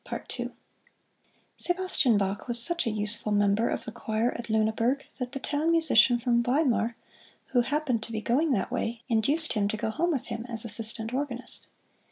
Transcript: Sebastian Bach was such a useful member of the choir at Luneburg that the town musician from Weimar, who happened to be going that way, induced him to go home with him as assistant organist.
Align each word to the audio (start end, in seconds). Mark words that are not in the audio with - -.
Sebastian 1.57 2.17
Bach 2.17 2.47
was 2.47 2.59
such 2.59 2.87
a 2.87 2.89
useful 2.89 3.31
member 3.31 3.69
of 3.69 3.85
the 3.85 3.91
choir 3.91 4.31
at 4.31 4.49
Luneburg 4.49 5.03
that 5.19 5.33
the 5.33 5.39
town 5.39 5.69
musician 5.69 6.17
from 6.19 6.41
Weimar, 6.41 6.95
who 7.49 7.61
happened 7.61 8.01
to 8.01 8.11
be 8.11 8.19
going 8.19 8.49
that 8.49 8.71
way, 8.71 9.03
induced 9.09 9.53
him 9.53 9.67
to 9.67 9.77
go 9.77 9.91
home 9.91 10.09
with 10.09 10.25
him 10.25 10.43
as 10.49 10.65
assistant 10.65 11.13
organist. 11.13 11.67